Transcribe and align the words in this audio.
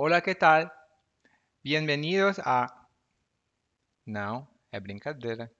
Hola, 0.00 0.20
¿qué 0.20 0.36
tal? 0.36 0.70
Bienvenidos 1.64 2.38
a. 2.38 2.68
Não, 4.06 4.46
é 4.70 4.78
brincadeira. 4.78 5.50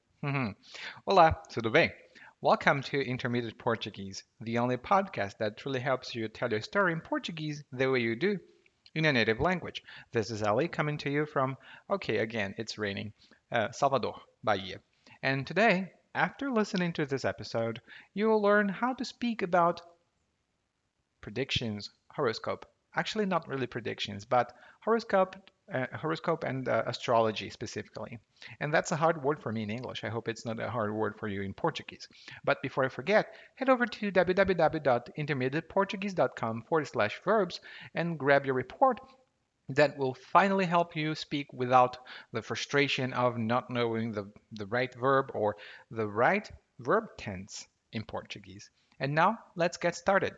Olá, 1.05 1.33
tudo 1.53 1.73
bem? 1.73 1.91
Welcome 2.41 2.83
to 2.83 3.01
Intermediate 3.01 3.59
Portuguese, 3.59 4.23
the 4.41 4.57
only 4.57 4.77
podcast 4.77 5.39
that 5.39 5.57
truly 5.57 5.81
helps 5.81 6.15
you 6.15 6.29
tell 6.29 6.53
your 6.53 6.63
story 6.63 6.93
in 6.93 7.01
Portuguese 7.01 7.65
the 7.73 7.91
way 7.91 7.99
you 7.99 8.15
do 8.15 8.39
in 8.95 9.07
a 9.07 9.13
native 9.13 9.41
language. 9.41 9.83
This 10.13 10.31
is 10.31 10.45
Ali 10.45 10.69
coming 10.69 10.99
to 10.99 11.11
you 11.11 11.27
from, 11.27 11.57
okay, 11.91 12.19
again, 12.19 12.55
it's 12.59 12.79
raining, 12.79 13.13
uh, 13.51 13.73
Salvador, 13.73 14.21
Bahia. 14.45 14.79
And 15.21 15.49
today, 15.49 15.91
after 16.15 16.49
listening 16.53 16.93
to 16.93 17.07
this 17.07 17.25
episode, 17.25 17.81
you 18.15 18.29
will 18.29 18.41
learn 18.41 18.69
how 18.69 18.95
to 18.95 19.05
speak 19.05 19.43
about 19.43 19.83
predictions, 21.21 21.91
horoscope. 22.13 22.67
Actually, 22.97 23.27
not 23.27 23.47
really 23.49 23.67
predictions, 23.67 24.25
but 24.25 24.55
horoscope, 24.81 25.37
uh, 25.73 25.87
horoscope 25.95 26.45
and 26.45 26.69
uh, 26.69 26.83
astrology 26.87 27.51
specifically. 27.51 28.19
And 28.61 28.73
that's 28.73 28.93
a 28.93 28.97
hard 28.97 29.23
word 29.23 29.41
for 29.41 29.53
me 29.53 29.63
in 29.63 29.69
English. 29.71 30.05
I 30.05 30.09
hope 30.09 30.29
it's 30.29 30.47
not 30.47 30.61
a 30.61 30.71
hard 30.71 30.95
word 30.95 31.19
for 31.19 31.29
you 31.29 31.43
in 31.43 31.53
Portuguese. 31.53 32.09
But 32.45 32.63
before 32.63 32.85
I 32.85 32.89
forget, 32.89 33.35
head 33.57 33.69
over 33.69 33.85
to 33.87 34.11
www.intermediateportuguese.com 34.11 36.63
forward 36.63 36.89
slash 36.89 37.21
verbs 37.25 37.61
and 37.95 38.19
grab 38.19 38.47
your 38.47 38.55
report 38.55 39.01
that 39.69 39.99
will 39.99 40.15
finally 40.15 40.65
help 40.65 40.97
you 40.97 41.15
speak 41.15 41.53
without 41.53 41.99
the 42.33 42.43
frustration 42.43 43.13
of 43.13 43.37
not 43.37 43.71
knowing 43.71 44.13
the, 44.13 44.31
the 44.53 44.67
right 44.67 44.95
verb 44.95 45.31
or 45.35 45.57
the 45.91 46.07
right 46.07 46.51
verb 46.79 47.05
tense 47.19 47.67
in 47.93 48.03
Portuguese. 48.03 48.71
And 49.01 49.15
now 49.15 49.39
let's 49.57 49.77
get 49.77 49.95
started. 49.95 50.35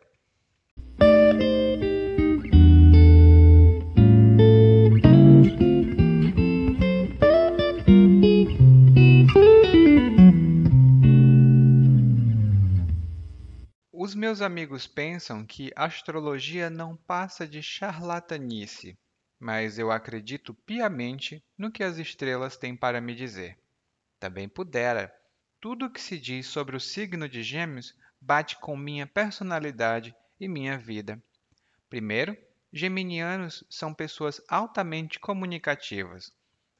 Os 14.11 14.15
meus 14.15 14.41
amigos 14.41 14.87
pensam 14.87 15.45
que 15.45 15.71
astrologia 15.73 16.69
não 16.69 16.97
passa 16.97 17.47
de 17.47 17.63
charlatanice, 17.63 18.99
mas 19.39 19.79
eu 19.79 19.89
acredito 19.89 20.53
piamente 20.53 21.41
no 21.57 21.71
que 21.71 21.81
as 21.81 21.97
estrelas 21.97 22.57
têm 22.57 22.75
para 22.75 22.99
me 22.99 23.15
dizer. 23.15 23.57
Também 24.19 24.49
pudera. 24.49 25.15
Tudo 25.61 25.85
o 25.85 25.89
que 25.89 26.01
se 26.01 26.19
diz 26.19 26.45
sobre 26.45 26.75
o 26.75 26.79
signo 26.79 27.29
de 27.29 27.41
Gêmeos 27.41 27.95
bate 28.19 28.59
com 28.59 28.75
minha 28.75 29.07
personalidade 29.07 30.13
e 30.37 30.45
minha 30.45 30.77
vida. 30.77 31.17
Primeiro, 31.89 32.37
geminianos 32.73 33.63
são 33.69 33.93
pessoas 33.93 34.41
altamente 34.49 35.21
comunicativas. 35.21 36.33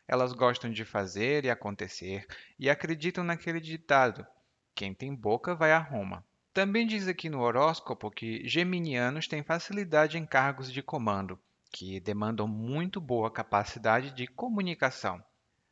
Elas 0.06 0.34
gostam 0.34 0.70
de 0.70 0.84
fazer 0.84 1.46
e 1.46 1.50
acontecer 1.50 2.28
e 2.60 2.70
acreditam 2.70 3.24
naquele 3.24 3.62
ditado: 3.62 4.28
quem 4.76 4.94
tem 4.94 5.16
boca 5.16 5.56
vai 5.56 5.72
a 5.72 5.80
Roma. 5.80 6.26
Também 6.54 6.86
diz 6.86 7.08
aqui 7.08 7.30
no 7.30 7.40
horóscopo 7.40 8.12
que 8.12 8.46
geminianos 8.46 9.26
têm 9.26 9.42
facilidade 9.42 10.18
em 10.18 10.26
cargos 10.26 10.70
de 10.70 10.82
comando, 10.82 11.40
que 11.72 11.98
demandam 12.02 12.46
muito 12.46 13.00
boa 13.00 13.32
capacidade 13.32 14.12
de 14.12 14.28
comunicação. 14.28 15.24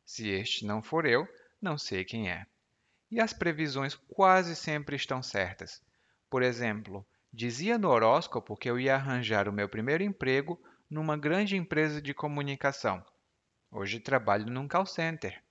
Se 0.05 0.29
este 0.29 0.65
não 0.65 0.81
for 0.81 1.05
eu, 1.05 1.27
não 1.61 1.77
sei 1.77 2.05
quem 2.05 2.31
é. 2.31 2.45
E 3.11 3.19
as 3.19 3.33
previsões 3.33 3.93
quase 3.93 4.55
sempre 4.55 4.95
estão 4.95 5.21
certas. 5.21 5.81
Por 6.29 6.41
exemplo, 6.41 7.05
dizia 7.33 7.77
no 7.77 7.89
horóscopo 7.89 8.55
que 8.55 8.69
eu 8.69 8.79
ia 8.79 8.95
arranjar 8.95 9.49
o 9.49 9.53
meu 9.53 9.67
primeiro 9.67 10.03
emprego 10.03 10.57
numa 10.89 11.17
grande 11.17 11.57
empresa 11.57 12.01
de 12.01 12.13
comunicação. 12.13 13.03
Hoje 13.69 13.99
trabalho 13.99 14.45
num 14.45 14.67
call 14.67 14.85
center. 14.85 15.43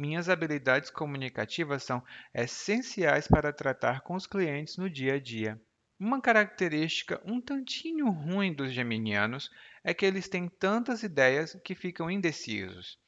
Minhas 0.00 0.30
habilidades 0.30 0.88
comunicativas 0.88 1.82
são 1.82 2.02
essenciais 2.32 3.28
para 3.28 3.52
tratar 3.52 4.00
com 4.00 4.14
os 4.14 4.26
clientes 4.26 4.78
no 4.78 4.88
dia 4.88 5.16
a 5.16 5.20
dia. 5.20 5.60
Uma 5.98 6.22
característica 6.22 7.20
um 7.22 7.38
tantinho 7.38 8.08
ruim 8.08 8.54
dos 8.54 8.72
geminianos 8.72 9.50
é 9.84 9.92
que 9.92 10.06
eles 10.06 10.26
têm 10.26 10.48
tantas 10.48 11.02
ideias 11.02 11.54
que 11.62 11.74
ficam 11.74 12.10
indecisos. 12.10 12.98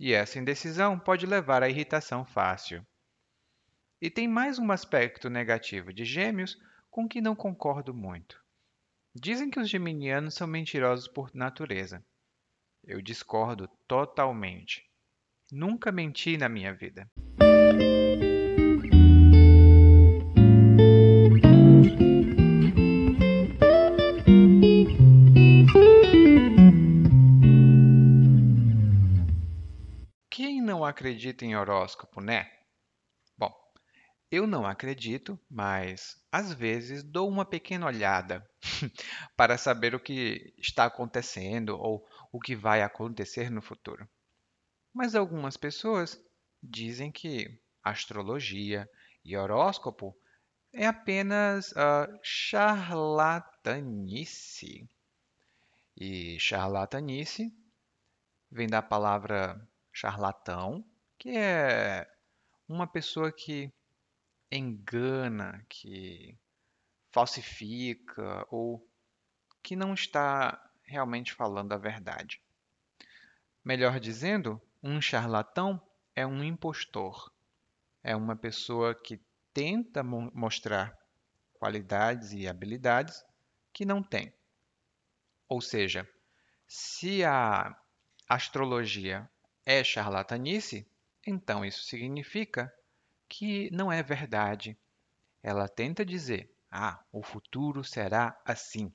E 0.00 0.12
essa 0.12 0.40
indecisão 0.40 0.98
pode 0.98 1.24
levar 1.24 1.62
à 1.62 1.68
irritação 1.68 2.24
fácil. 2.24 2.84
E 4.02 4.10
tem 4.10 4.26
mais 4.26 4.58
um 4.58 4.72
aspecto 4.72 5.30
negativo 5.30 5.92
de 5.92 6.04
Gêmeos 6.04 6.58
com 6.90 7.08
que 7.08 7.20
não 7.20 7.36
concordo 7.36 7.94
muito. 7.94 8.42
Dizem 9.14 9.50
que 9.50 9.60
os 9.60 9.70
geminianos 9.70 10.34
são 10.34 10.48
mentirosos 10.48 11.06
por 11.06 11.30
natureza. 11.32 12.04
Eu 12.82 13.00
discordo 13.00 13.68
totalmente. 13.86 14.89
Nunca 15.52 15.90
menti 15.90 16.36
na 16.36 16.48
minha 16.48 16.72
vida. 16.72 17.10
Quem 30.30 30.62
não 30.62 30.84
acredita 30.84 31.44
em 31.44 31.56
horóscopo, 31.56 32.20
né? 32.20 32.48
Bom, 33.36 33.52
eu 34.30 34.46
não 34.46 34.64
acredito, 34.64 35.36
mas 35.50 36.16
às 36.30 36.52
vezes 36.52 37.02
dou 37.02 37.28
uma 37.28 37.44
pequena 37.44 37.86
olhada 37.86 38.48
para 39.36 39.58
saber 39.58 39.96
o 39.96 40.00
que 40.00 40.54
está 40.58 40.84
acontecendo 40.84 41.70
ou 41.70 42.06
o 42.30 42.38
que 42.38 42.54
vai 42.54 42.82
acontecer 42.82 43.50
no 43.50 43.60
futuro. 43.60 44.08
Mas 44.92 45.14
algumas 45.14 45.56
pessoas 45.56 46.20
dizem 46.62 47.10
que 47.12 47.58
astrologia 47.82 48.88
e 49.24 49.36
horóscopo 49.36 50.16
é 50.72 50.86
apenas 50.86 51.72
uh, 51.72 52.18
charlatanice. 52.22 53.68
E 55.96 56.38
charlatanice 56.38 57.52
vem 58.50 58.66
da 58.66 58.80
palavra 58.82 59.60
charlatão, 59.92 60.84
que 61.18 61.36
é 61.36 62.10
uma 62.68 62.86
pessoa 62.86 63.30
que 63.32 63.72
engana, 64.50 65.64
que 65.68 66.36
falsifica 67.10 68.46
ou 68.50 68.84
que 69.62 69.76
não 69.76 69.94
está 69.94 70.70
realmente 70.82 71.32
falando 71.32 71.72
a 71.72 71.78
verdade. 71.78 72.40
Melhor 73.64 74.00
dizendo, 74.00 74.60
um 74.82 75.00
charlatão 75.00 75.80
é 76.14 76.26
um 76.26 76.42
impostor. 76.44 77.32
É 78.02 78.16
uma 78.16 78.36
pessoa 78.36 78.94
que 78.94 79.20
tenta 79.54 80.02
mo 80.02 80.30
mostrar 80.34 80.98
qualidades 81.54 82.32
e 82.32 82.48
habilidades 82.48 83.24
que 83.72 83.84
não 83.84 84.02
tem. 84.02 84.32
Ou 85.48 85.60
seja, 85.60 86.08
se 86.66 87.24
a 87.24 87.76
astrologia 88.28 89.28
é 89.66 89.84
charlatanice, 89.84 90.86
então 91.26 91.64
isso 91.64 91.84
significa 91.84 92.72
que 93.28 93.70
não 93.70 93.92
é 93.92 94.02
verdade. 94.02 94.78
Ela 95.42 95.68
tenta 95.68 96.04
dizer: 96.06 96.54
"Ah, 96.70 97.04
o 97.12 97.22
futuro 97.22 97.84
será 97.84 98.40
assim". 98.44 98.94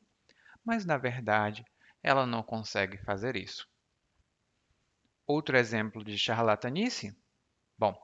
Mas 0.64 0.86
na 0.86 0.98
verdade, 0.98 1.66
ela 2.04 2.26
não 2.26 2.44
consegue 2.44 2.98
fazer 2.98 3.36
isso. 3.36 3.70
Outro 5.28 5.58
exemplo 5.58 6.04
de 6.04 6.20
charlatanice? 6.20 7.18
Bom, 7.76 8.00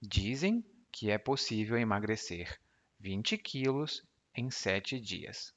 dizem 0.00 0.64
que 0.90 1.10
é 1.10 1.18
possível 1.18 1.76
emagrecer 1.76 2.58
20 2.98 3.36
quilos 3.36 4.02
em 4.34 4.50
7 4.50 4.98
dias. 4.98 5.54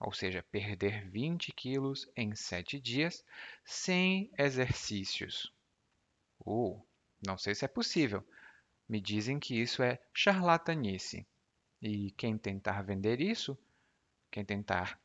Ou 0.00 0.12
seja, 0.12 0.42
perder 0.50 1.08
20 1.08 1.52
quilos 1.52 2.10
em 2.16 2.34
7 2.34 2.80
dias 2.80 3.24
sem 3.64 4.32
exercícios. 4.36 5.54
Uh, 6.40 6.84
não 7.24 7.38
sei 7.38 7.54
se 7.54 7.64
é 7.64 7.68
possível. 7.68 8.26
Me 8.88 9.00
dizem 9.00 9.38
que 9.38 9.54
isso 9.54 9.80
é 9.80 10.00
charlatanice. 10.12 11.24
E 11.80 12.10
quem 12.12 12.36
tentar 12.36 12.82
vender 12.82 13.20
isso, 13.20 13.56
quem 14.28 14.44
tentar 14.44 15.00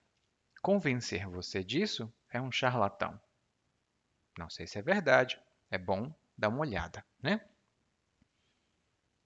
convencer 0.64 1.28
você 1.28 1.64
disso, 1.64 2.12
é 2.32 2.42
um 2.42 2.52
charlatão. 2.52 3.22
Não 4.38 4.50
sei 4.50 4.68
se 4.68 4.80
é 4.80 4.82
verdade, 4.82 5.40
é 5.70 5.78
bom 5.78 6.14
dar 6.38 6.50
uma 6.50 6.60
olhada, 6.60 7.06
né? 7.22 7.42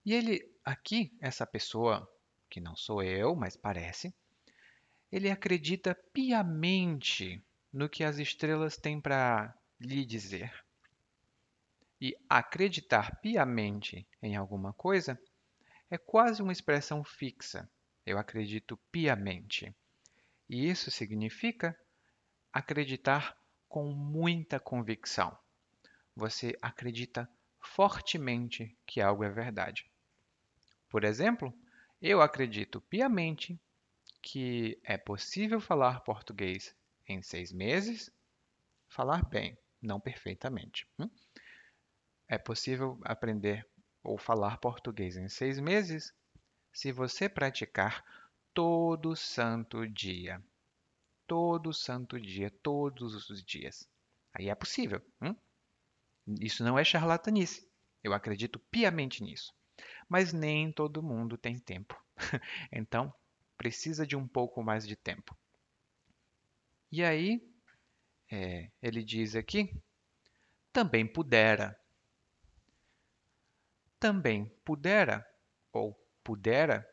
E 0.06 0.14
ele, 0.14 0.50
aqui, 0.64 1.16
essa 1.20 1.46
pessoa, 1.46 2.10
que 2.50 2.62
não 2.62 2.76
sou 2.76 3.04
eu, 3.04 3.36
mas 3.36 3.58
parece, 3.58 4.14
ele 5.12 5.30
acredita 5.30 5.96
piamente 6.14 7.44
no 7.72 7.90
que 7.90 8.04
as 8.04 8.18
estrelas 8.18 8.78
têm 8.78 9.00
para 9.00 9.54
lhe 9.80 10.06
dizer. 10.06 10.66
E 12.00 12.16
acreditar 12.30 13.20
piamente 13.22 14.08
em 14.22 14.36
alguma 14.36 14.72
coisa 14.74 15.20
é 15.90 15.98
quase 15.98 16.42
uma 16.42 16.52
expressão 16.52 17.04
fixa. 17.04 17.70
Eu 18.06 18.18
acredito 18.18 18.78
piamente. 18.92 19.76
E 20.50 20.70
isso 20.70 20.92
significa 20.92 21.78
acreditar 22.54 23.38
com 23.68 23.92
muita 23.92 24.60
convicção. 24.60 25.38
Você 26.16 26.58
acredita 26.62 27.30
fortemente 27.60 28.78
que 28.86 29.02
algo 29.02 29.24
é 29.24 29.30
verdade. 29.30 29.90
Por 30.90 31.04
exemplo, 31.04 31.54
eu 32.02 32.22
acredito 32.22 32.82
piamente 32.82 33.60
que 34.22 34.80
é 34.84 34.98
possível 34.98 35.60
falar 35.60 36.02
português 36.02 36.76
em 37.08 37.22
seis 37.22 37.52
meses, 37.52 38.12
falar 38.88 39.24
bem, 39.26 39.58
não 39.82 40.00
perfeitamente. 40.00 40.88
Hum? 41.00 41.10
É 42.28 42.38
possível 42.38 43.00
aprender 43.04 43.68
ou 44.04 44.18
falar 44.18 44.58
português 44.58 45.18
em 45.18 45.30
seis 45.30 45.60
meses 45.60 46.14
se 46.74 46.92
você 46.92 47.28
praticar 47.30 48.04
todo 48.54 49.16
santo 49.16 49.88
dia. 49.88 50.42
Todo 51.28 51.74
santo 51.74 52.20
dia, 52.20 52.50
todos 52.64 53.30
os 53.30 53.44
dias. 53.44 53.88
Aí 54.34 54.50
é 54.50 54.56
possível. 54.56 55.02
Hum? 55.22 55.36
Isso 56.40 56.64
não 56.64 56.80
é 56.80 56.84
charlatanice. 56.84 57.70
Eu 58.04 58.14
acredito 58.14 58.60
piamente 58.72 59.22
nisso. 59.22 59.54
Mas 60.08 60.34
nem 60.34 60.72
todo 60.72 61.04
mundo 61.04 61.38
tem 61.38 61.60
tempo. 61.60 62.02
então, 62.72 63.14
precisa 63.58 64.08
de 64.08 64.16
um 64.16 64.28
pouco 64.28 64.64
mais 64.64 64.88
de 64.88 64.96
tempo. 64.96 65.38
E 66.92 67.04
aí, 67.04 67.42
é, 68.32 68.72
ele 68.82 69.04
diz 69.04 69.36
aqui, 69.36 69.70
também 70.72 71.06
pudera. 71.06 71.78
Também 74.00 74.46
pudera, 74.64 75.26
ou 75.74 76.00
pudera, 76.24 76.88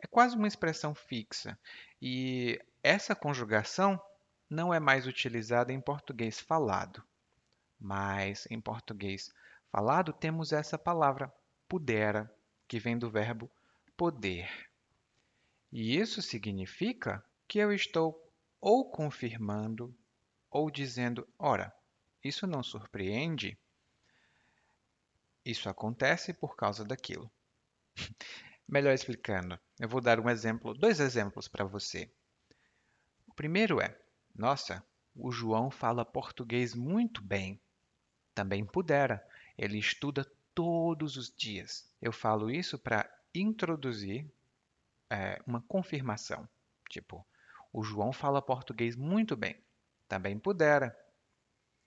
é 0.00 0.06
quase 0.06 0.36
uma 0.36 0.48
expressão 0.48 0.94
fixa. 0.94 1.58
E 2.00 2.58
essa 2.82 3.14
conjugação 3.14 4.00
não 4.48 4.72
é 4.72 4.80
mais 4.80 5.06
utilizada 5.06 5.72
em 5.72 5.80
português 5.80 6.40
falado. 6.40 7.02
Mas 7.78 8.46
em 8.50 8.60
português 8.60 9.32
falado 9.70 10.12
temos 10.12 10.52
essa 10.52 10.78
palavra 10.78 11.32
pudera, 11.68 12.32
que 12.66 12.78
vem 12.78 12.98
do 12.98 13.10
verbo 13.10 13.50
poder. 13.96 14.50
E 15.72 15.96
isso 15.96 16.20
significa 16.20 17.24
que 17.46 17.58
eu 17.58 17.72
estou 17.72 18.32
ou 18.60 18.90
confirmando 18.90 19.96
ou 20.50 20.70
dizendo: 20.70 21.28
ora, 21.38 21.72
isso 22.22 22.46
não 22.46 22.62
surpreende, 22.62 23.58
isso 25.44 25.68
acontece 25.68 26.34
por 26.34 26.56
causa 26.56 26.84
daquilo. 26.84 27.30
Melhor 28.70 28.94
explicando, 28.94 29.58
eu 29.80 29.88
vou 29.88 30.00
dar 30.00 30.20
um 30.20 30.30
exemplo, 30.30 30.72
dois 30.72 31.00
exemplos 31.00 31.48
para 31.48 31.64
você. 31.64 32.08
O 33.26 33.34
primeiro 33.34 33.80
é: 33.80 34.00
nossa, 34.32 34.80
o 35.12 35.32
João 35.32 35.72
fala 35.72 36.04
português 36.04 36.72
muito 36.72 37.20
bem. 37.20 37.60
Também 38.32 38.64
pudera, 38.64 39.26
ele 39.58 39.76
estuda 39.76 40.24
todos 40.54 41.16
os 41.16 41.34
dias. 41.34 41.92
Eu 42.00 42.12
falo 42.12 42.48
isso 42.48 42.78
para 42.78 43.12
introduzir 43.34 44.32
é, 45.10 45.42
uma 45.44 45.60
confirmação. 45.62 46.48
Tipo, 46.88 47.26
o 47.72 47.82
João 47.82 48.12
fala 48.12 48.40
português 48.40 48.94
muito 48.94 49.36
bem. 49.36 49.60
Também 50.06 50.38
pudera. 50.38 50.96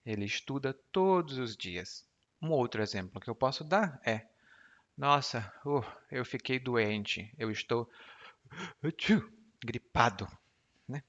Ele 0.05 0.25
estuda 0.25 0.73
todos 0.91 1.37
os 1.37 1.55
dias. 1.55 2.05
Um 2.41 2.51
outro 2.51 2.81
exemplo 2.81 3.21
que 3.21 3.29
eu 3.29 3.35
posso 3.35 3.63
dar 3.63 4.01
é: 4.05 4.27
Nossa, 4.97 5.51
uh, 5.65 5.83
eu 6.11 6.23
fiquei 6.23 6.59
doente. 6.59 7.33
Eu 7.37 7.51
estou 7.51 7.89
gripado. 9.63 10.27
Né? 10.87 11.03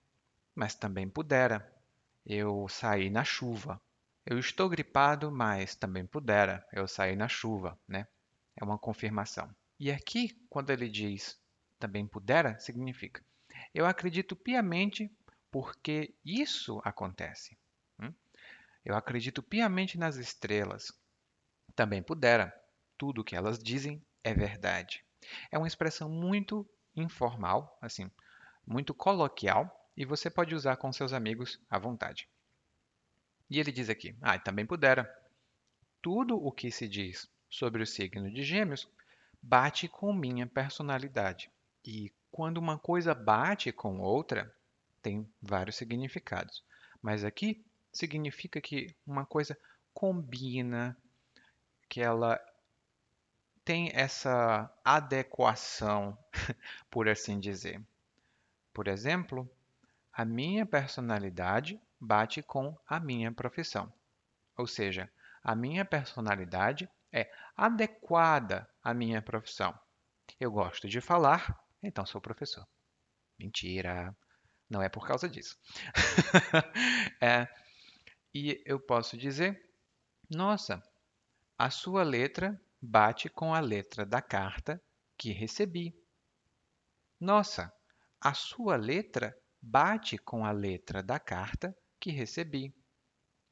Mas 0.54 0.75
também 0.75 1.08
pudera. 1.08 1.70
Eu 2.25 2.66
saí 2.69 3.10
na 3.10 3.25
chuva. 3.25 3.81
Eu 4.25 4.38
estou 4.38 4.69
gripado, 4.69 5.31
mas 5.31 5.75
também 5.75 6.06
pudera. 6.06 6.66
Eu 6.72 6.88
saí 6.88 7.14
na 7.14 7.28
chuva. 7.28 7.78
Né? 7.86 8.06
É 8.56 8.64
uma 8.64 8.78
confirmação. 8.78 9.54
E 9.78 9.90
aqui, 9.90 10.30
quando 10.48 10.70
ele 10.70 10.88
diz 10.88 11.38
também 11.78 12.06
pudera, 12.06 12.58
significa 12.60 13.22
eu 13.75 13.87
acredito 13.87 14.37
piamente 14.37 15.10
porque 15.50 16.14
isso 16.25 16.80
acontece. 16.84 17.58
Hum? 17.98 18.12
Eu 18.84 18.94
acredito 18.94 19.42
piamente 19.42 19.98
nas 19.98 20.16
estrelas. 20.16 20.92
Também 21.75 22.02
pudera. 22.02 22.54
Tudo 22.96 23.20
o 23.20 23.25
que 23.25 23.37
elas 23.37 23.58
dizem 23.58 24.02
é 24.23 24.32
verdade. 24.32 25.05
É 25.50 25.58
uma 25.58 25.67
expressão 25.67 26.08
muito 26.08 26.69
informal, 26.94 27.76
assim, 27.81 28.11
muito 28.67 28.94
coloquial, 28.94 29.70
e 29.96 30.05
você 30.05 30.31
pode 30.31 30.55
usar 30.55 30.76
com 30.76 30.93
seus 30.93 31.12
amigos 31.12 31.61
à 31.70 31.79
vontade. 31.79 32.29
E 33.49 33.61
ele 33.61 33.70
diz 33.73 33.88
aqui: 33.88 34.17
Ah, 34.20 34.38
também 34.38 34.67
pudera. 34.67 35.08
Tudo 36.02 36.37
o 36.37 36.52
que 36.52 36.70
se 36.70 36.88
diz 36.88 37.29
sobre 37.49 37.82
o 37.82 37.87
signo 37.87 38.31
de 38.31 38.43
Gêmeos 38.43 38.88
bate 39.40 39.88
com 39.88 40.12
minha 40.12 40.47
personalidade. 40.47 41.50
E 41.85 42.12
quando 42.31 42.58
uma 42.58 42.79
coisa 42.79 43.14
bate 43.14 43.70
com 43.70 44.00
outra, 44.00 44.52
tem 45.00 45.29
vários 45.40 45.76
significados. 45.76 46.64
Mas 47.00 47.25
aqui 47.25 47.64
significa 47.93 48.61
que 48.61 48.94
uma 49.06 49.25
coisa 49.25 49.56
combina, 49.93 50.97
que 51.88 52.00
ela 52.00 52.40
tem 53.64 53.90
essa 53.94 54.70
adequação, 54.84 56.16
por 56.90 57.08
assim 57.08 57.40
dizer. 57.40 57.81
Por 58.72 58.88
exemplo, 58.88 59.50
a 60.12 60.25
minha 60.25 60.66
personalidade 60.66 61.81
bate 61.99 62.43
com 62.43 62.76
a 62.87 63.00
minha 63.00 63.32
profissão. 63.32 63.93
Ou 64.56 64.66
seja, 64.66 65.11
a 65.43 65.55
minha 65.55 65.84
personalidade 65.84 66.88
é 67.12 67.31
adequada 67.56 68.69
à 68.82 68.93
minha 68.93 69.22
profissão. 69.22 69.78
Eu 70.38 70.50
gosto 70.50 70.88
de 70.88 71.00
falar, 71.00 71.58
então 71.82 72.05
sou 72.05 72.20
professor. 72.20 72.66
Mentira, 73.38 74.14
não 74.69 74.82
é 74.82 74.88
por 74.88 75.06
causa 75.06 75.28
disso. 75.28 75.58
é, 77.20 77.49
e 78.32 78.62
eu 78.64 78.78
posso 78.81 79.16
dizer: 79.16 79.70
nossa, 80.28 80.82
a 81.58 81.70
sua 81.70 82.02
letra 82.02 82.61
bate 82.84 83.28
com 83.28 83.54
a 83.54 83.60
letra 83.60 84.04
da 84.04 84.20
carta 84.20 84.81
que 85.16 85.32
recebi. 85.32 85.94
Nossa, 87.19 87.72
a 88.20 88.34
sua 88.34 88.76
letra 88.76 89.36
bate 89.60 90.19
com 90.19 90.44
a 90.44 90.52
letra 90.52 91.02
da 91.02 91.19
carta 91.19 91.76
que 91.98 92.10
recebi. 92.10 92.75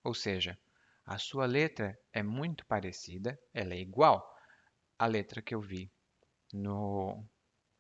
Ou 0.05 0.15
seja, 0.15 0.59
a 1.07 1.17
sua 1.17 1.47
letra 1.47 1.99
é 2.13 2.23
muito 2.23 2.67
parecida, 2.67 3.39
ela 3.55 3.75
é 3.75 3.79
igual 3.79 4.23
à 4.99 5.07
letra 5.07 5.41
que 5.41 5.55
eu 5.55 5.61
vi 5.61 5.91
no, 6.53 7.25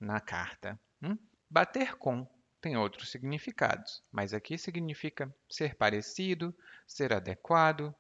na 0.01 0.21
carta. 0.21 0.81
Hum? 1.03 1.19
Bater 1.51 1.97
com 1.97 2.27
tem 2.61 2.77
outros 2.77 3.11
significados, 3.11 4.03
mas 4.11 4.33
aqui 4.33 4.57
significa 4.57 5.35
ser 5.51 5.75
parecido, 5.75 6.57
ser 6.87 7.13
adequado 7.13 7.95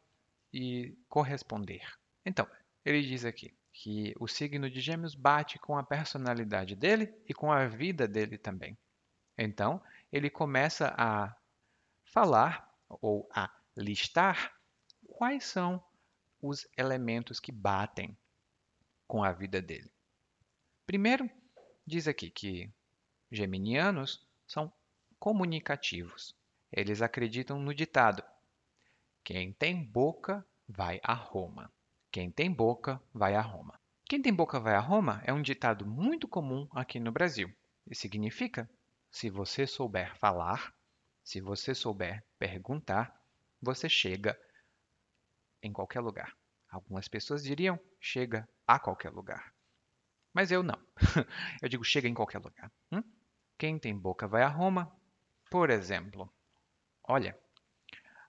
e 0.52 0.96
corresponder. 1.08 1.84
Então, 2.24 2.48
ele 2.84 3.02
diz 3.02 3.24
aqui 3.24 3.54
que 3.72 4.14
o 4.18 4.28
signo 4.28 4.70
de 4.70 4.80
Gêmeos 4.80 5.14
bate 5.14 5.58
com 5.58 5.76
a 5.76 5.82
personalidade 5.82 6.76
dele 6.76 7.12
e 7.26 7.32
com 7.32 7.50
a 7.50 7.66
vida 7.66 8.06
dele 8.06 8.36
também. 8.36 8.76
Então, 9.36 9.82
ele 10.12 10.28
começa 10.28 10.94
a 10.96 11.34
falar 12.04 12.70
ou 12.88 13.28
a 13.34 13.50
listar 13.76 14.54
quais 15.06 15.44
são 15.44 15.82
os 16.40 16.66
elementos 16.76 17.40
que 17.40 17.50
batem 17.50 18.16
com 19.06 19.24
a 19.24 19.32
vida 19.32 19.62
dele. 19.62 19.90
Primeiro, 20.84 21.30
Diz 21.84 22.06
aqui 22.06 22.30
que 22.30 22.70
geminianos 23.30 24.24
são 24.46 24.72
comunicativos. 25.18 26.34
Eles 26.70 27.02
acreditam 27.02 27.58
no 27.58 27.74
ditado: 27.74 28.22
quem 29.24 29.52
tem 29.52 29.82
boca 29.82 30.46
vai 30.68 31.00
a 31.02 31.12
Roma. 31.12 31.70
Quem 32.12 32.30
tem 32.30 32.52
boca 32.52 33.02
vai 33.14 33.34
a 33.34 33.40
Roma. 33.40 33.80
Quem 34.04 34.20
tem 34.20 34.34
boca 34.34 34.60
vai 34.60 34.74
a 34.74 34.80
Roma 34.80 35.22
é 35.24 35.32
um 35.32 35.40
ditado 35.40 35.86
muito 35.86 36.28
comum 36.28 36.68
aqui 36.72 37.00
no 37.00 37.10
Brasil 37.10 37.50
e 37.90 37.94
significa: 37.94 38.68
se 39.10 39.30
você 39.30 39.66
souber 39.66 40.14
falar, 40.18 40.74
se 41.24 41.40
você 41.40 41.74
souber 41.74 42.22
perguntar, 42.38 43.18
você 43.62 43.88
chega 43.88 44.38
em 45.62 45.72
qualquer 45.72 46.00
lugar. 46.00 46.36
Algumas 46.68 47.08
pessoas 47.08 47.42
diriam 47.42 47.80
chega 47.98 48.46
a 48.66 48.78
qualquer 48.78 49.10
lugar. 49.10 49.50
Mas 50.34 50.52
eu 50.52 50.62
não. 50.62 50.78
eu 51.62 51.68
digo 51.70 51.82
chega 51.82 52.08
em 52.08 52.14
qualquer 52.14 52.40
lugar. 52.40 52.70
Hum? 52.92 53.02
Quem 53.56 53.78
tem 53.78 53.96
boca 53.96 54.28
vai 54.28 54.42
a 54.42 54.48
Roma. 54.48 54.94
Por 55.50 55.70
exemplo, 55.70 56.30
olha, 57.04 57.38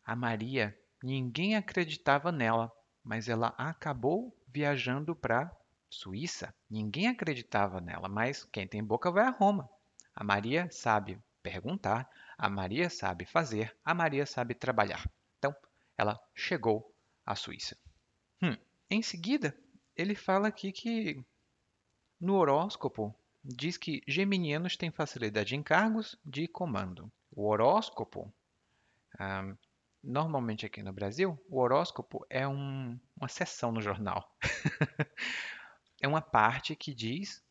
a 0.05 0.15
Maria, 0.15 0.73
ninguém 1.03 1.57
acreditava 1.57 2.31
nela, 2.31 2.71
mas 3.03 3.27
ela 3.27 3.53
acabou 3.57 4.35
viajando 4.47 5.15
para 5.15 5.51
Suíça. 5.89 6.53
Ninguém 6.69 7.07
acreditava 7.07 7.79
nela, 7.79 8.09
mas 8.09 8.43
quem 8.45 8.67
tem 8.67 8.83
boca 8.83 9.11
vai 9.11 9.25
a 9.25 9.29
Roma. 9.29 9.69
A 10.15 10.23
Maria 10.23 10.67
sabe 10.71 11.19
perguntar, 11.41 12.09
a 12.37 12.49
Maria 12.49 12.89
sabe 12.89 13.25
fazer, 13.25 13.75
a 13.83 13.93
Maria 13.93 14.25
sabe 14.25 14.55
trabalhar. 14.55 15.07
Então, 15.37 15.55
ela 15.97 16.19
chegou 16.33 16.91
à 17.25 17.35
Suíça. 17.35 17.77
Hum. 18.41 18.57
Em 18.89 19.01
seguida, 19.01 19.55
ele 19.95 20.15
fala 20.15 20.47
aqui 20.47 20.71
que 20.71 21.23
no 22.19 22.35
horóscopo 22.35 23.13
diz 23.43 23.77
que 23.77 24.01
geminianos 24.07 24.77
têm 24.77 24.89
facilidade 24.89 25.55
em 25.55 25.61
cargos 25.61 26.17
de 26.25 26.47
comando. 26.47 27.11
O 27.31 27.47
horóscopo, 27.47 28.33
ah, 29.19 29.53
normalmente 30.03 30.65
aqui 30.65 30.83
no 30.83 30.91
Brasil, 30.91 31.41
o 31.49 31.59
horóscopo 31.59 32.25
é 32.29 32.47
um, 32.47 32.99
uma 33.15 33.29
seção 33.29 33.71
no 33.71 33.81
jornal. 33.81 34.29
é 36.01 36.07
uma 36.07 36.21
parte 36.21 36.75
que 36.75 36.93
diz 36.93 37.41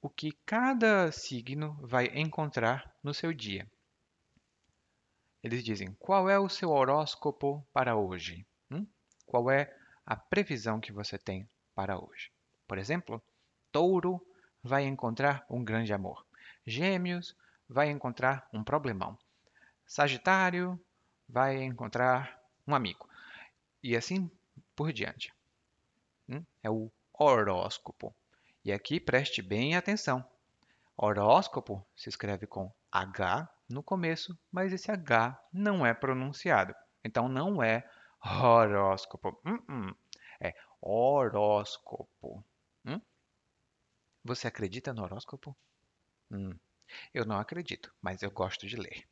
o 0.00 0.10
que 0.10 0.32
cada 0.44 1.10
signo 1.10 1.78
vai 1.80 2.06
encontrar 2.14 2.94
no 3.02 3.14
seu 3.14 3.32
dia. 3.32 3.66
Eles 5.42 5.64
dizem 5.64 5.96
qual 5.98 6.28
é 6.28 6.38
o 6.38 6.48
seu 6.48 6.70
horóscopo 6.70 7.66
para 7.72 7.96
hoje? 7.96 8.46
Hum? 8.70 8.86
Qual 9.24 9.50
é 9.50 9.74
a 10.04 10.14
previsão 10.14 10.78
que 10.78 10.92
você 10.92 11.18
tem 11.18 11.48
para 11.74 11.98
hoje? 11.98 12.30
Por 12.68 12.78
exemplo, 12.78 13.22
Touro 13.72 14.24
vai 14.62 14.84
encontrar 14.84 15.44
um 15.48 15.64
grande 15.64 15.92
amor. 15.92 16.24
Gêmeos 16.66 17.34
vai 17.68 17.90
encontrar 17.90 18.48
um 18.52 18.62
problemão. 18.62 19.18
Sagitário 19.86 20.78
vai 21.32 21.62
encontrar 21.62 22.38
um 22.68 22.74
amigo. 22.74 23.08
E 23.82 23.96
assim 23.96 24.30
por 24.76 24.92
diante. 24.92 25.32
Hum? 26.28 26.44
É 26.62 26.70
o 26.70 26.92
horóscopo. 27.12 28.14
E 28.62 28.70
aqui 28.70 29.00
preste 29.00 29.40
bem 29.40 29.74
atenção. 29.74 30.24
Horóscopo 30.94 31.84
se 31.96 32.10
escreve 32.10 32.46
com 32.46 32.70
H 32.92 33.48
no 33.68 33.82
começo, 33.82 34.38
mas 34.52 34.72
esse 34.74 34.90
H 34.90 35.42
não 35.50 35.86
é 35.86 35.94
pronunciado. 35.94 36.74
Então 37.02 37.28
não 37.28 37.62
é 37.62 37.82
horóscopo. 38.22 39.30
Uh 39.44 39.58
-uh. 39.66 39.96
É 40.38 40.54
horóscopo. 40.80 42.44
Hum? 42.84 43.00
Você 44.22 44.46
acredita 44.46 44.92
no 44.92 45.02
horóscopo? 45.02 45.56
Hum. 46.30 46.54
Eu 47.14 47.24
não 47.24 47.38
acredito, 47.38 47.90
mas 48.02 48.22
eu 48.22 48.30
gosto 48.30 48.66
de 48.66 48.76
ler. 48.76 49.08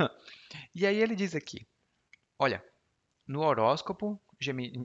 e 0.74 0.86
aí 0.86 0.96
ele 0.96 1.14
diz 1.14 1.34
aqui: 1.34 1.66
olha, 2.38 2.64
no 3.26 3.40
horóscopo, 3.40 4.20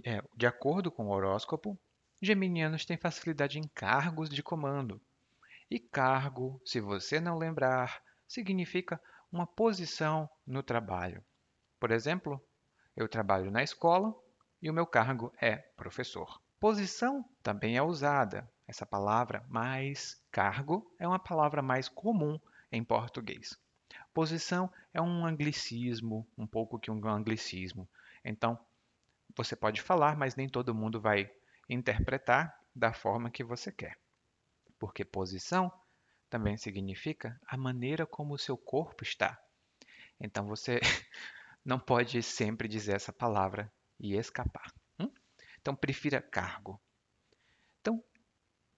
é, 0.03 0.21
de 0.35 0.45
acordo 0.45 0.91
com 0.91 1.07
o 1.07 1.11
horóscopo, 1.11 1.79
geminianos 2.21 2.85
têm 2.85 2.97
facilidade 2.97 3.59
em 3.59 3.67
cargos 3.67 4.29
de 4.29 4.43
comando. 4.43 5.01
E 5.69 5.79
cargo, 5.79 6.61
se 6.65 6.79
você 6.79 7.19
não 7.19 7.37
lembrar, 7.37 8.01
significa 8.27 9.01
uma 9.31 9.47
posição 9.47 10.29
no 10.45 10.61
trabalho. 10.61 11.23
Por 11.79 11.91
exemplo, 11.91 12.41
eu 12.95 13.09
trabalho 13.09 13.51
na 13.51 13.63
escola 13.63 14.13
e 14.61 14.69
o 14.69 14.73
meu 14.73 14.85
cargo 14.85 15.33
é 15.41 15.57
professor. 15.75 16.41
Posição 16.59 17.25
também 17.43 17.77
é 17.77 17.81
usada, 17.81 18.49
essa 18.67 18.85
palavra, 18.85 19.45
mas 19.49 20.23
cargo 20.31 20.89
é 20.99 21.07
uma 21.07 21.19
palavra 21.19 21.61
mais 21.61 21.89
comum 21.89 22.39
em 22.71 22.83
português. 22.83 23.57
Posição 24.15 24.71
é 24.93 25.01
um 25.01 25.25
anglicismo, 25.25 26.25
um 26.37 26.47
pouco 26.47 26.79
que 26.79 26.89
um 26.89 27.05
anglicismo. 27.05 27.85
Então, 28.23 28.57
você 29.35 29.57
pode 29.57 29.81
falar, 29.81 30.15
mas 30.15 30.37
nem 30.37 30.47
todo 30.47 30.73
mundo 30.73 31.01
vai 31.01 31.29
interpretar 31.67 32.57
da 32.73 32.93
forma 32.93 33.29
que 33.29 33.43
você 33.43 33.73
quer. 33.73 33.99
Porque 34.79 35.03
posição 35.03 35.69
também 36.29 36.55
significa 36.55 37.37
a 37.45 37.57
maneira 37.57 38.05
como 38.05 38.33
o 38.33 38.39
seu 38.39 38.55
corpo 38.55 39.03
está. 39.03 39.37
Então 40.17 40.47
você 40.47 40.79
não 41.65 41.77
pode 41.77 42.23
sempre 42.23 42.69
dizer 42.69 42.95
essa 42.95 43.11
palavra 43.11 43.69
e 43.99 44.15
escapar. 44.15 44.73
Hum? 44.97 45.11
Então 45.59 45.75
prefira 45.75 46.21
cargo. 46.21 46.81
Então, 47.81 48.01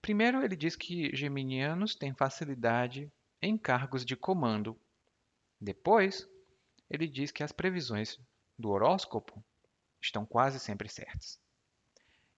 primeiro 0.02 0.44
ele 0.44 0.56
diz 0.56 0.76
que 0.76 1.16
geminianos 1.16 1.94
têm 1.94 2.12
facilidade 2.16 3.12
em 3.40 3.56
cargos 3.56 4.04
de 4.04 4.16
comando. 4.16 4.76
Depois, 5.60 6.28
ele 6.90 7.08
diz 7.08 7.32
que 7.32 7.44
as 7.44 7.52
previsões 7.52 8.20
do 8.58 8.70
horóscopo 8.70 9.44
estão 10.02 10.26
quase 10.26 10.60
sempre 10.60 10.90
certas. 10.90 11.40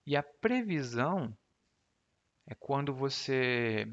E 0.06 0.16
a 0.16 0.24
previsão 0.24 1.38
é 2.48 2.56
quando 2.56 2.94
você 2.94 3.88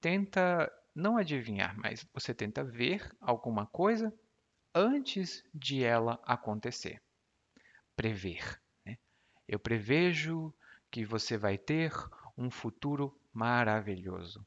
tenta 0.00 0.72
não 0.94 1.16
adivinhar, 1.16 1.76
mas 1.78 2.06
você 2.14 2.32
tenta 2.32 2.62
ver 2.64 3.10
alguma 3.20 3.66
coisa 3.66 4.14
antes 4.74 5.44
de 5.52 5.82
ela 5.82 6.20
acontecer. 6.24 7.02
Prever. 7.94 8.60
Né? 8.84 8.98
Eu 9.48 9.58
prevejo 9.58 10.54
que 10.90 11.04
você 11.04 11.36
vai 11.36 11.58
ter 11.58 11.92
um 12.36 12.50
futuro 12.50 13.18
maravilhoso. 13.32 14.46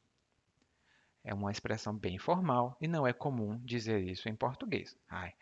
É 1.22 1.34
uma 1.34 1.50
expressão 1.50 1.96
bem 1.96 2.18
formal 2.18 2.76
e 2.80 2.88
não 2.88 3.06
é 3.06 3.12
comum 3.12 3.58
dizer 3.64 4.02
isso 4.02 4.28
em 4.28 4.34
português. 4.34 4.96
Ai, 5.08 5.32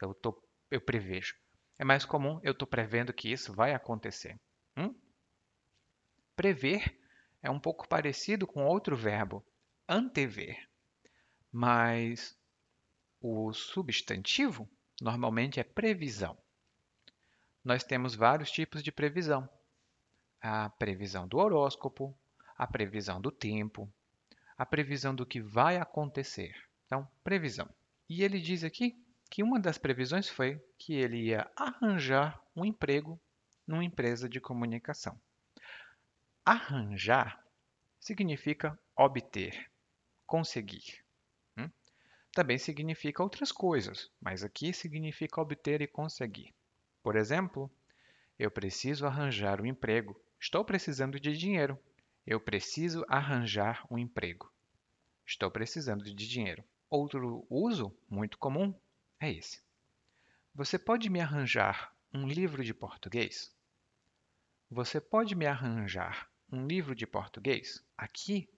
eu, 0.00 0.12
tô, 0.14 0.42
eu 0.70 0.80
prevejo. 0.80 1.34
É 1.78 1.84
mais 1.84 2.04
comum 2.04 2.38
eu 2.42 2.52
estou 2.52 2.68
prevendo 2.68 3.12
que 3.12 3.32
isso 3.32 3.52
vai 3.52 3.72
acontecer. 3.74 4.38
Hum? 4.76 4.94
Prever 6.36 7.00
é 7.42 7.50
um 7.50 7.60
pouco 7.60 7.88
parecido 7.88 8.46
com 8.46 8.64
outro 8.64 8.96
verbo, 8.96 9.44
antever, 9.88 10.68
mas 11.50 12.36
o 13.20 13.52
substantivo 13.52 14.68
normalmente 15.00 15.60
é 15.60 15.64
previsão. 15.64 16.36
Nós 17.62 17.82
temos 17.82 18.14
vários 18.14 18.50
tipos 18.50 18.82
de 18.82 18.92
previsão. 18.92 19.48
A 20.40 20.68
previsão 20.70 21.26
do 21.26 21.38
horóscopo, 21.38 22.16
a 22.56 22.66
previsão 22.66 23.20
do 23.20 23.30
tempo, 23.30 23.90
a 24.56 24.64
previsão 24.64 25.14
do 25.14 25.26
que 25.26 25.40
vai 25.40 25.76
acontecer. 25.76 26.54
Então, 26.86 27.08
previsão. 27.22 27.68
E 28.08 28.22
ele 28.22 28.40
diz 28.40 28.62
aqui 28.64 28.96
que 29.30 29.42
uma 29.42 29.58
das 29.58 29.78
previsões 29.78 30.28
foi 30.28 30.62
que 30.78 30.94
ele 30.94 31.28
ia 31.28 31.50
arranjar 31.56 32.40
um 32.54 32.64
emprego 32.64 33.20
numa 33.66 33.84
empresa 33.84 34.28
de 34.28 34.40
comunicação. 34.40 35.18
Arranjar 36.44 37.42
significa 37.98 38.78
obter, 38.94 39.70
conseguir. 40.26 41.02
Hum? 41.56 41.70
Também 42.32 42.58
significa 42.58 43.22
outras 43.22 43.50
coisas, 43.50 44.10
mas 44.20 44.44
aqui 44.44 44.72
significa 44.72 45.40
obter 45.40 45.80
e 45.80 45.86
conseguir. 45.86 46.54
Por 47.02 47.16
exemplo, 47.16 47.70
eu 48.38 48.50
preciso 48.50 49.06
arranjar 49.06 49.60
um 49.60 49.66
emprego. 49.66 50.20
Estou 50.38 50.64
precisando 50.64 51.18
de 51.18 51.36
dinheiro. 51.36 51.78
Eu 52.26 52.40
preciso 52.40 53.04
arranjar 53.06 53.86
um 53.90 53.98
emprego. 53.98 54.50
Estou 55.26 55.50
precisando 55.50 56.04
de 56.04 56.14
dinheiro. 56.14 56.64
Outro 56.88 57.46
uso 57.50 57.94
muito 58.08 58.38
comum 58.38 58.74
é 59.20 59.30
esse. 59.30 59.62
Você 60.54 60.78
pode 60.78 61.10
me 61.10 61.20
arranjar 61.20 61.94
um 62.12 62.26
livro 62.26 62.64
de 62.64 62.72
português? 62.72 63.54
Você 64.70 65.00
pode 65.00 65.34
me 65.34 65.46
arranjar 65.46 66.30
um 66.50 66.66
livro 66.66 66.94
de 66.94 67.06
português? 67.06 67.84
Aqui 67.96 68.48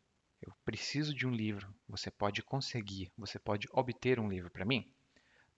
eu 0.40 0.52
preciso 0.64 1.12
de 1.12 1.26
um 1.26 1.30
livro. 1.32 1.74
Você 1.88 2.10
pode 2.10 2.42
conseguir, 2.42 3.12
você 3.16 3.38
pode 3.38 3.66
obter 3.72 4.20
um 4.20 4.28
livro 4.28 4.50
para 4.50 4.64
mim? 4.64 4.94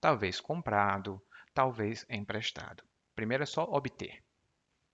Talvez 0.00 0.40
comprado, 0.40 1.22
talvez 1.52 2.06
emprestado. 2.08 2.82
Primeiro 3.14 3.42
é 3.42 3.46
só 3.46 3.64
obter. 3.64 4.24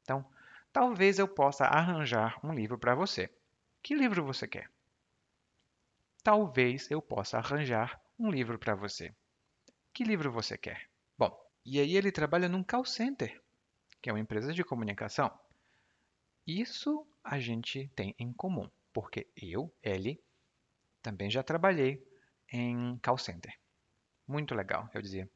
Então, 0.02 0.28
talvez 0.75 1.21
eu 1.21 1.28
possa 1.28 1.66
arranjar 1.66 2.37
um 2.43 2.52
livro 2.52 2.76
para 2.76 2.97
você. 2.97 3.31
Que 3.81 3.95
livro 3.95 4.25
você 4.25 4.49
quer? 4.49 4.69
Talvez 6.25 6.90
eu 6.90 7.00
possa 7.00 7.38
arranjar 7.38 8.02
um 8.19 8.28
livro 8.28 8.59
para 8.59 8.75
você. 8.75 9.14
Que 9.93 10.02
livro 10.02 10.33
você 10.33 10.59
quer? 10.59 10.90
Bom, 11.16 11.33
e 11.64 11.78
aí 11.78 11.97
ele 11.97 12.11
trabalha 12.11 12.49
num 12.49 12.64
call 12.64 12.85
center, 12.85 13.40
que 14.02 14.11
é 14.11 14.12
uma 14.12 14.19
empresa 14.19 14.52
de 14.52 14.64
comunicação. 14.64 15.31
Isso 16.45 17.07
a 17.23 17.38
gente 17.38 17.88
tem 17.95 18.12
em 18.19 18.33
comum, 18.33 18.69
porque 18.93 19.28
eu, 19.37 19.73
ele, 19.81 20.21
também 21.00 21.31
já 21.31 21.45
trabalhei 21.45 22.04
em 22.52 22.99
call 22.99 23.16
center. 23.16 23.57
Muito 24.26 24.57
legal, 24.57 24.90
eu 24.93 25.00
dizia. 25.00 25.31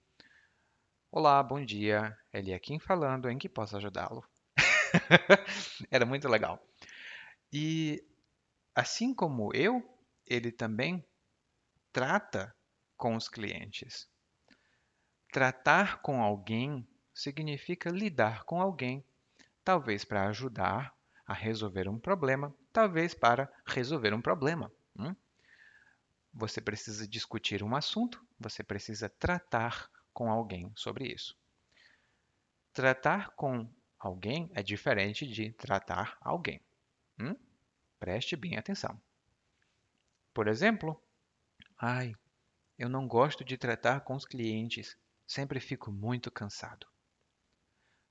Olá, 1.12 1.40
bom 1.44 1.64
dia. 1.64 2.18
Ele 2.32 2.50
é 2.50 2.58
quem 2.58 2.80
falando, 2.80 3.30
em 3.30 3.38
que 3.38 3.48
posso 3.48 3.76
ajudá-lo? 3.76 4.28
Era 5.90 6.06
muito 6.06 6.28
legal. 6.28 6.62
E 7.52 8.04
assim 8.74 9.14
como 9.14 9.54
eu, 9.54 9.82
ele 10.26 10.52
também 10.52 11.04
trata 11.92 12.54
com 12.96 13.16
os 13.16 13.28
clientes. 13.28 14.08
Tratar 15.32 16.00
com 16.00 16.22
alguém 16.22 16.86
significa 17.14 17.90
lidar 17.90 18.44
com 18.44 18.60
alguém, 18.60 19.04
talvez 19.64 20.04
para 20.04 20.28
ajudar 20.28 20.94
a 21.26 21.34
resolver 21.34 21.88
um 21.88 21.98
problema, 21.98 22.54
talvez 22.72 23.14
para 23.14 23.50
resolver 23.66 24.14
um 24.14 24.22
problema. 24.22 24.72
Hum? 24.98 25.14
você 26.38 26.60
precisa 26.60 27.06
discutir 27.06 27.64
um 27.64 27.74
assunto, 27.74 28.24
você 28.38 28.62
precisa 28.62 29.08
tratar 29.08 29.90
com 30.12 30.30
alguém 30.30 30.70
sobre 30.76 31.12
isso. 31.12 31.36
Tratar 32.72 33.30
com 33.30 33.68
alguém 33.98 34.50
é 34.54 34.62
diferente 34.62 35.26
de 35.26 35.52
tratar 35.52 36.16
alguém. 36.20 36.60
Hum? 37.20 37.34
Preste 37.98 38.36
bem 38.36 38.56
atenção. 38.56 39.00
Por 40.32 40.46
exemplo, 40.46 41.02
ai, 41.76 42.14
eu 42.78 42.88
não 42.88 43.08
gosto 43.08 43.44
de 43.44 43.56
tratar 43.56 44.02
com 44.02 44.14
os 44.14 44.24
clientes, 44.24 44.96
sempre 45.26 45.58
fico 45.58 45.90
muito 45.90 46.30
cansado. 46.30 46.86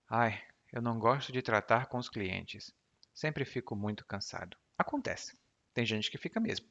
Ai, 0.10 0.42
eu 0.72 0.82
não 0.82 1.00
gosto 1.00 1.32
de 1.32 1.42
tratar 1.42 1.88
com 1.88 1.98
os 1.98 2.10
clientes, 2.10 2.74
sempre 3.14 3.46
fico 3.46 3.76
muito 3.76 4.06
cansado. 4.06 4.58
Acontece, 4.78 5.40
tem 5.74 5.86
gente 5.86 6.12
que 6.12 6.18
fica 6.18 6.40
mesmo. 6.40 6.68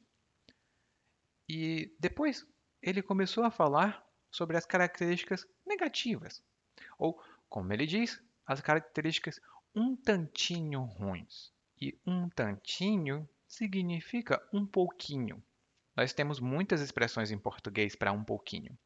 E 1.49 1.95
depois 1.99 2.45
ele 2.81 3.01
começou 3.01 3.43
a 3.43 3.51
falar 3.51 4.05
sobre 4.29 4.57
as 4.57 4.65
características 4.65 5.47
negativas, 5.65 6.43
ou, 6.97 7.21
como 7.49 7.73
ele 7.73 7.85
diz, 7.85 8.21
as 8.47 8.61
características 8.61 9.39
um 9.75 9.95
tantinho 9.95 10.81
ruins. 10.83 11.51
E 11.79 11.99
um 12.05 12.29
tantinho 12.29 13.29
significa 13.47 14.41
um 14.51 14.65
pouquinho. 14.65 15.43
Nós 15.95 16.13
temos 16.13 16.39
muitas 16.39 16.81
expressões 16.81 17.29
em 17.29 17.37
português 17.37 17.95
para 17.95 18.11
um 18.11 18.23
pouquinho. 18.23 18.77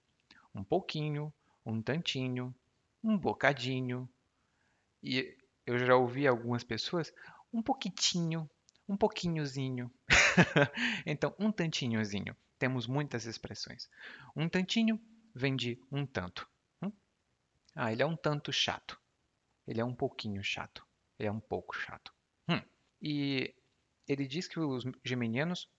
Um 0.53 0.63
pouquinho, 0.63 1.34
um 1.65 1.82
tantinho, 1.82 2.53
um 3.03 3.18
bocadinho. 3.18 4.10
E 5.03 5.38
eu 5.65 5.77
já 5.77 5.96
ouvi 5.96 6.27
algumas 6.27 6.63
pessoas 6.63 7.13
um 7.53 7.62
pouquitinho, 7.62 8.50
um 8.88 8.98
pouquinhozinho. 8.98 9.91
então, 11.06 11.34
um 11.39 11.51
tantinhozinho. 11.51 12.36
Temos 12.60 12.88
muitas 12.88 13.25
expressões. 13.25 13.89
Um 14.36 14.48
tantinho 14.50 15.00
vem 15.34 15.56
de 15.56 15.82
um 15.91 16.06
tanto. 16.06 16.48
Hum? 16.82 16.91
Ah, 17.75 17.91
ele 17.91 18.03
é 18.03 18.06
um 18.06 18.15
tanto 18.15 18.51
chato. 18.51 19.00
Ele 19.72 19.80
é 19.80 19.86
um 19.86 19.96
pouquinho 19.96 20.44
chato. 20.44 20.86
Ele 21.18 21.30
é 21.30 21.32
um 21.32 21.40
pouco 21.40 21.74
chato. 21.74 22.13
Hum. 22.46 22.62
E 23.01 23.56
ele 24.06 24.28
diz 24.28 24.46
que 24.46 24.60
os 24.60 24.84
geminianos 25.01 25.72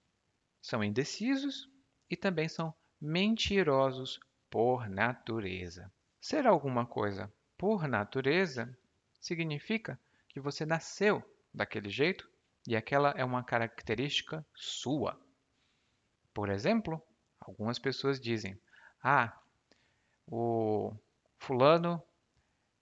são 0.63 0.83
indecisos 0.83 1.71
e 2.09 2.17
também 2.17 2.49
são 2.49 2.75
mentirosos 2.99 4.19
por 4.49 4.89
natureza. 4.89 5.93
Ser 6.19 6.47
alguma 6.47 6.87
coisa 6.87 7.31
por 7.59 7.87
natureza 7.87 8.75
significa 9.21 10.01
que 10.27 10.41
você 10.41 10.65
nasceu 10.65 11.23
daquele 11.53 11.91
jeito 11.91 12.27
e 12.67 12.75
aquela 12.75 13.11
é 13.11 13.23
uma 13.23 13.45
característica 13.45 14.43
sua. 14.55 15.21
Por 16.33 16.49
exemplo, 16.49 17.03
algumas 17.39 17.79
pessoas 17.79 18.19
dizem: 18.19 18.59
Ah, 19.03 19.39
o 20.27 20.97
fulano 21.37 22.03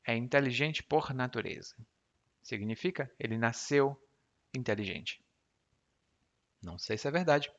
é 0.04 0.16
inteligente 0.16 0.83
por 0.83 1.12
natureza. 1.12 1.75
Significa 2.42 3.11
ele 3.19 3.37
nasceu 3.37 4.00
inteligente. 4.54 5.23
Não 6.62 6.78
sei 6.78 6.99
se 6.99 7.09
é 7.09 7.11
verdade. 7.11 7.50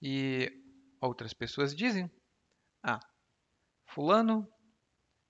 E 0.00 0.52
outras 1.00 1.32
pessoas 1.32 1.74
dizem: 1.74 2.10
Ah, 2.82 3.00
Fulano 3.86 4.50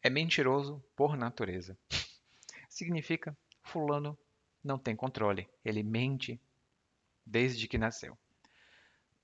é 0.02 0.10
mentiroso 0.10 0.82
por 0.96 1.16
natureza. 1.16 1.78
Significa 2.68 3.36
Fulano 3.62 4.18
não 4.62 4.78
tem 4.78 4.94
controle, 4.94 5.48
ele 5.64 5.82
mente 5.82 6.40
desde 7.24 7.68
que 7.68 7.78
nasceu. 7.78 8.18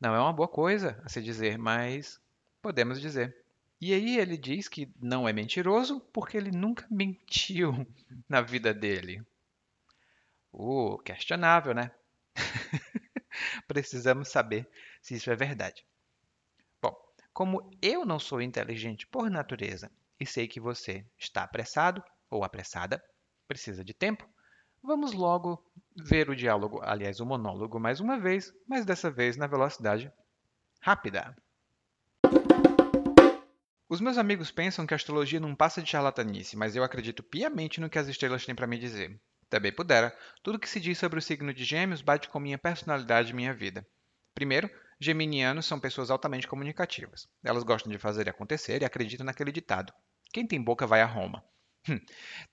Não 0.01 0.15
é 0.15 0.21
uma 0.21 0.33
boa 0.33 0.49
coisa 0.49 1.01
a 1.05 1.09
se 1.09 1.23
dizer, 1.23 1.59
mas 1.59 2.21
podemos 2.61 3.01
dizer. 3.01 3.44
E 3.87 3.93
aí 3.93 4.19
ele 4.19 4.39
diz 4.39 4.67
que 4.67 4.91
não 4.99 5.29
é 5.29 5.33
mentiroso 5.35 6.01
porque 6.11 6.39
ele 6.39 6.51
nunca 6.51 6.87
mentiu 6.91 7.87
na 8.27 8.41
vida 8.41 8.73
dele. 8.73 9.23
Uh, 10.51 10.97
questionável, 11.01 11.75
né? 11.75 11.91
Precisamos 13.69 14.29
saber 14.29 14.67
se 15.03 15.17
isso 15.17 15.31
é 15.31 15.37
verdade. 15.37 15.85
Bom, 16.81 16.97
como 17.31 17.71
eu 17.83 18.07
não 18.07 18.19
sou 18.19 18.41
inteligente 18.41 19.07
por 19.07 19.29
natureza 19.29 19.93
e 20.19 20.25
sei 20.25 20.49
que 20.49 20.59
você 20.59 21.07
está 21.19 21.43
apressado 21.43 22.03
ou 22.31 22.43
apressada, 22.43 23.05
precisa 23.47 23.85
de 23.85 23.93
tempo, 23.93 24.27
vamos 24.83 25.13
logo 25.13 25.63
ver 25.95 26.31
o 26.31 26.37
diálogo, 26.37 26.81
aliás, 26.83 27.21
o 27.21 27.27
monólogo 27.27 27.79
mais 27.79 28.01
uma 28.01 28.19
vez, 28.19 28.51
mas 28.67 28.87
dessa 28.87 29.11
vez 29.11 29.37
na 29.37 29.47
velocidade 29.47 30.11
rápida. 30.81 31.37
Os 33.87 34.01
meus 34.01 34.17
amigos 34.17 34.51
pensam 34.51 34.87
que 34.87 34.95
a 34.95 34.97
astrologia 34.97 35.39
não 35.39 35.55
passa 35.55 35.83
de 35.83 35.91
charlatanice, 35.91 36.57
mas 36.57 36.75
eu 36.75 36.83
acredito 36.83 37.23
piamente 37.23 37.81
no 37.81 37.91
que 37.91 37.99
as 37.99 38.09
estrelas 38.09 38.45
têm 38.45 38.55
para 38.55 38.67
me 38.67 38.79
dizer. 38.79 39.21
Também 39.51 39.71
pudera, 39.71 40.17
tudo 40.43 40.59
que 40.59 40.69
se 40.69 40.81
diz 40.81 40.97
sobre 40.99 41.19
o 41.19 41.23
signo 41.23 41.53
de 41.53 41.65
Gêmeos 41.65 42.01
bate 42.01 42.29
com 42.29 42.41
minha 42.41 42.57
personalidade 42.57 43.31
e 43.31 43.35
minha 43.35 43.53
vida. 43.53 43.87
Primeiro, 44.35 44.71
geminianos 44.99 45.67
são 45.67 45.79
pessoas 45.79 46.11
altamente 46.11 46.49
comunicativas. 46.49 47.29
Elas 47.45 47.63
gostam 47.63 47.93
de 47.93 47.99
fazer 47.99 48.29
acontecer 48.29 48.81
e 48.81 48.85
acreditam 48.87 49.27
naquele 49.27 49.53
ditado: 49.53 49.93
quem 50.33 50.47
tem 50.47 50.61
boca 50.61 50.87
vai 50.87 51.01
a 51.01 51.07
Roma. 51.07 51.45
Hum. 51.87 52.01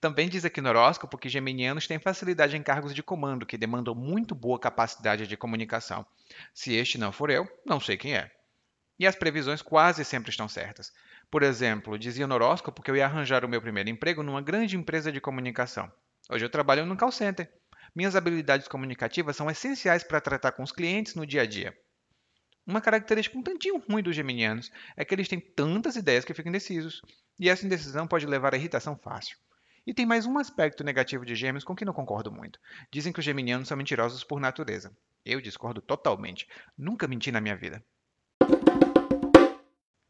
Também 0.01 0.27
diz 0.27 0.43
aqui 0.43 0.59
no 0.59 0.67
horóscopo 0.67 1.17
que 1.17 1.29
geminianos 1.29 1.87
têm 1.87 1.97
facilidade 1.97 2.57
em 2.57 2.61
cargos 2.61 2.93
de 2.93 3.01
comando 3.01 3.45
que 3.45 3.57
demandam 3.57 3.95
muito 3.95 4.35
boa 4.35 4.59
capacidade 4.59 5.25
de 5.25 5.37
comunicação. 5.37 6.05
Se 6.53 6.73
este 6.73 6.97
não 6.97 7.13
for 7.13 7.29
eu, 7.29 7.47
não 7.65 7.79
sei 7.79 7.95
quem 7.95 8.13
é. 8.13 8.29
E 8.99 9.07
as 9.07 9.15
previsões 9.15 9.61
quase 9.61 10.03
sempre 10.03 10.31
estão 10.31 10.49
certas. 10.49 10.91
Por 11.31 11.43
exemplo, 11.43 11.97
dizia 11.97 12.27
no 12.27 12.35
horóscopo 12.35 12.83
que 12.83 12.91
eu 12.91 12.95
ia 12.97 13.05
arranjar 13.05 13.45
o 13.45 13.47
meu 13.47 13.61
primeiro 13.61 13.89
emprego 13.89 14.21
numa 14.21 14.41
grande 14.41 14.75
empresa 14.75 15.13
de 15.13 15.21
comunicação. 15.21 15.89
Hoje 16.29 16.43
eu 16.43 16.49
trabalho 16.49 16.85
no 16.85 16.97
call 16.97 17.09
center. 17.09 17.49
Minhas 17.95 18.17
habilidades 18.17 18.67
comunicativas 18.67 19.37
são 19.37 19.49
essenciais 19.49 20.03
para 20.03 20.19
tratar 20.19 20.51
com 20.51 20.61
os 20.61 20.73
clientes 20.73 21.15
no 21.15 21.25
dia 21.25 21.43
a 21.43 21.45
dia. 21.45 21.73
Uma 22.67 22.81
característica 22.81 23.37
um 23.37 23.41
tantinho 23.41 23.77
ruim 23.77 24.03
dos 24.03 24.13
geminianos 24.13 24.69
é 24.97 25.05
que 25.05 25.15
eles 25.15 25.29
têm 25.29 25.39
tantas 25.39 25.95
ideias 25.95 26.25
que 26.25 26.33
ficam 26.33 26.49
indecisos, 26.49 27.01
e 27.39 27.47
essa 27.47 27.65
indecisão 27.65 28.05
pode 28.05 28.25
levar 28.25 28.53
à 28.53 28.57
irritação 28.57 28.97
fácil. 28.97 29.37
E 29.87 29.93
tem 29.93 30.05
mais 30.05 30.25
um 30.25 30.37
aspecto 30.37 30.83
negativo 30.83 31.25
de 31.25 31.33
gêmeos 31.33 31.63
com 31.63 31.73
que 31.73 31.85
não 31.85 31.93
concordo 31.93 32.29
muito. 32.29 32.59
Dizem 32.91 33.13
que 33.13 33.19
os 33.19 33.25
geminianos 33.25 33.69
são 33.69 33.77
mentirosos 33.77 34.21
por 34.21 34.41
natureza. 34.41 34.91
Eu 35.25 35.39
discordo 35.39 35.81
totalmente. 35.81 36.45
Nunca 36.77 37.07
menti 37.07 37.31
na 37.31 37.39
minha 37.39 37.55
vida. 37.55 37.81